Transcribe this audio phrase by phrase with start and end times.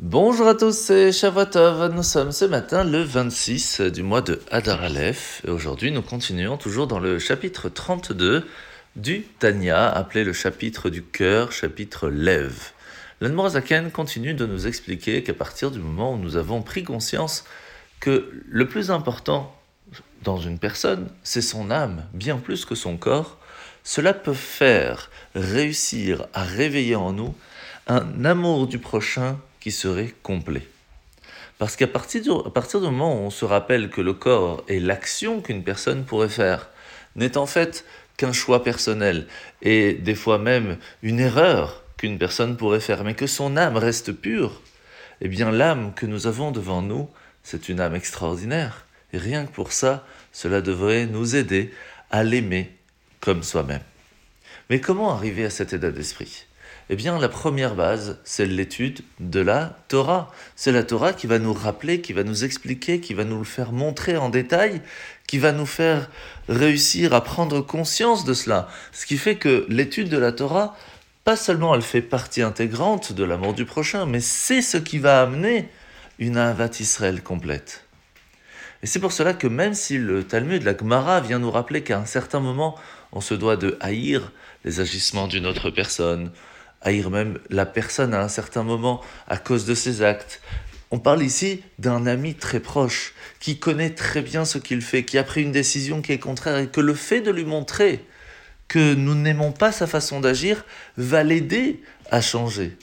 [0.00, 1.92] Bonjour à tous, c'est Shavuotov.
[1.92, 5.42] Nous sommes ce matin le 26 du mois de Hadar Aleph.
[5.44, 8.46] Et aujourd'hui, nous continuons toujours dans le chapitre 32
[8.94, 12.70] du Tanya, appelé le chapitre du cœur, chapitre lève.
[13.20, 17.42] L'Anmorazaken continue de nous expliquer qu'à partir du moment où nous avons pris conscience
[17.98, 19.52] que le plus important
[20.22, 23.36] dans une personne, c'est son âme, bien plus que son corps,
[23.82, 27.34] cela peut faire réussir à réveiller en nous
[27.88, 29.40] un amour du prochain
[29.72, 30.66] serait complet.
[31.58, 34.78] Parce qu'à partir, du, partir du moment où on se rappelle que le corps est
[34.78, 36.68] l'action qu'une personne pourrait faire,
[37.16, 37.84] n'est en fait
[38.16, 39.26] qu'un choix personnel
[39.62, 44.12] et des fois même une erreur qu'une personne pourrait faire, mais que son âme reste
[44.12, 44.62] pure,
[45.20, 47.08] eh bien l'âme que nous avons devant nous,
[47.42, 48.86] c'est une âme extraordinaire.
[49.12, 51.72] Et rien que pour ça, cela devrait nous aider
[52.10, 52.72] à l'aimer
[53.20, 53.82] comme soi-même.
[54.70, 56.46] Mais comment arriver à cet état d'esprit?
[56.90, 60.32] Eh bien, la première base, c'est l'étude de la Torah.
[60.56, 63.44] C'est la Torah qui va nous rappeler, qui va nous expliquer, qui va nous le
[63.44, 64.80] faire montrer en détail,
[65.26, 66.08] qui va nous faire
[66.48, 68.68] réussir à prendre conscience de cela.
[68.92, 70.76] Ce qui fait que l'étude de la Torah,
[71.24, 75.20] pas seulement elle fait partie intégrante de l'amour du prochain, mais c'est ce qui va
[75.20, 75.68] amener
[76.18, 77.84] une Avat Israël complète.
[78.82, 81.98] Et c'est pour cela que même si le Talmud, la Gemara, vient nous rappeler qu'à
[81.98, 82.76] un certain moment,
[83.12, 84.32] on se doit de haïr
[84.64, 86.30] les agissements d'une autre personne,
[86.82, 90.40] haïr même la personne à un certain moment à cause de ses actes.
[90.90, 95.18] On parle ici d'un ami très proche, qui connaît très bien ce qu'il fait, qui
[95.18, 98.04] a pris une décision qui est contraire et que le fait de lui montrer
[98.68, 100.64] que nous n'aimons pas sa façon d'agir
[100.96, 102.76] va l'aider à changer.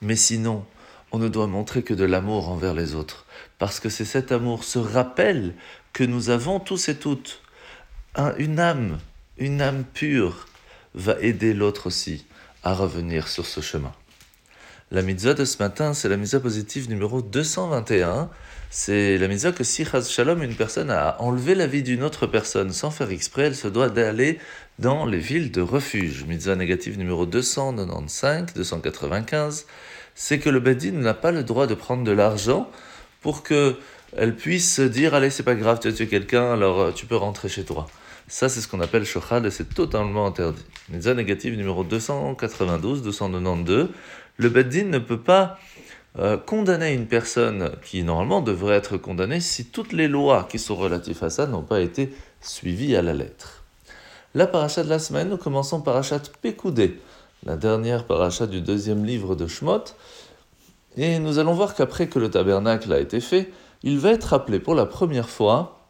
[0.00, 0.64] Mais sinon,
[1.10, 3.26] on ne doit montrer que de l'amour envers les autres,
[3.58, 5.54] parce que c'est cet amour, ce rappel
[5.92, 7.42] que nous avons tous et toutes.
[8.38, 8.98] une âme,
[9.36, 10.46] une âme pure
[10.94, 12.26] va aider l'autre aussi
[12.62, 13.92] à revenir sur ce chemin.
[14.90, 18.28] La mitzvah de ce matin, c'est la mitzvah positive numéro 221.
[18.68, 22.72] C'est la mitzvah que si Shalom, une personne a enlevé la vie d'une autre personne
[22.72, 24.38] sans faire exprès, elle se doit d'aller
[24.78, 26.24] dans les villes de refuge.
[26.28, 29.64] Mitzvah négative numéro 295, 295,
[30.14, 32.70] c'est que le Bedin n'a pas le droit de prendre de l'argent
[33.22, 33.76] pour que
[34.14, 37.16] elle puisse dire allez c'est pas grave tu as tué quelqu'un alors euh, tu peux
[37.16, 37.86] rentrer chez toi.
[38.32, 40.64] Ça, c'est ce qu'on appelle shochad et c'est totalement interdit.
[40.88, 43.90] Mitzvah négative numéro 292, 292.
[44.38, 45.58] Le Beddin ne peut pas
[46.18, 50.76] euh, condamner une personne qui normalement devrait être condamnée si toutes les lois qui sont
[50.76, 53.64] relatives à ça n'ont pas été suivies à la lettre.
[54.34, 56.98] La paracha de la semaine, nous commençons parachat Pekoudé,
[57.44, 59.84] la dernière paracha du deuxième livre de Shmot.
[60.96, 64.58] Et nous allons voir qu'après que le tabernacle a été fait, il va être appelé
[64.58, 65.81] pour la première fois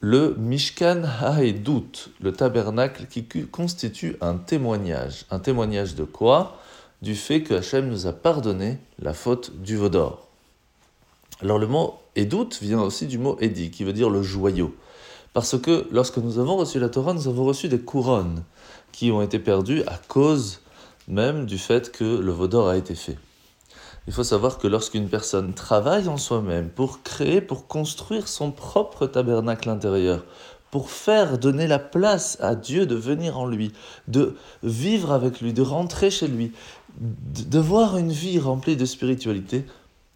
[0.00, 5.24] le Mishkan Haedut, le tabernacle qui constitue un témoignage.
[5.30, 6.60] Un témoignage de quoi?
[7.02, 10.26] Du fait que Hachem nous a pardonné la faute du Vaudor.
[11.42, 14.74] Alors le mot Edut vient aussi du mot Edi, qui veut dire le joyau.
[15.34, 18.42] Parce que lorsque nous avons reçu la Torah, nous avons reçu des couronnes
[18.92, 20.60] qui ont été perdues à cause
[21.08, 23.18] même du fait que le Vaudor a été fait.
[24.06, 29.06] Il faut savoir que lorsqu'une personne travaille en soi-même pour créer, pour construire son propre
[29.06, 30.24] tabernacle intérieur,
[30.70, 33.72] pour faire donner la place à Dieu de venir en lui,
[34.06, 36.52] de vivre avec lui, de rentrer chez lui,
[36.98, 39.64] de voir une vie remplie de spiritualité,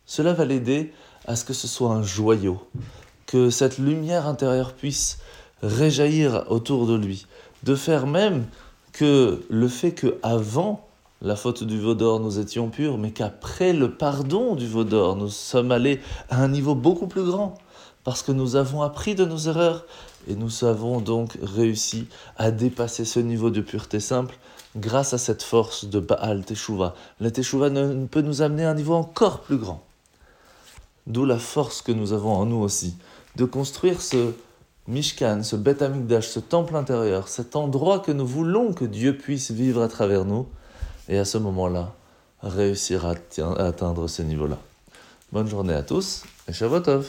[0.07, 0.93] cela va l'aider
[1.27, 2.61] à ce que ce soit un joyau,
[3.27, 5.19] que cette lumière intérieure puisse
[5.63, 7.27] réjaillir autour de lui,
[7.65, 8.47] de faire même
[8.93, 10.87] que le fait que avant
[11.23, 15.71] la faute du Vaudor, nous étions purs, mais qu'après le pardon du Vaudor, nous sommes
[15.71, 16.01] allés
[16.31, 17.59] à un niveau beaucoup plus grand,
[18.05, 19.85] parce que nous avons appris de nos erreurs,
[20.29, 24.39] et nous avons donc réussi à dépasser ce niveau de pureté simple
[24.77, 26.95] grâce à cette force de Baal Teshuvah.
[27.21, 29.83] La Teshuvah ne peut nous amener à un niveau encore plus grand.
[31.07, 32.95] D'où la force que nous avons en nous aussi,
[33.37, 34.33] de construire ce
[34.89, 39.51] Mishkan, ce Beth Amikdash, ce temple intérieur, cet endroit que nous voulons que Dieu puisse
[39.51, 40.47] vivre à travers nous,
[41.11, 41.93] et à ce moment-là,
[42.43, 43.15] réussir à
[43.59, 44.57] atteindre ces niveaux-là.
[45.33, 47.03] Bonne journée à tous et Shavuot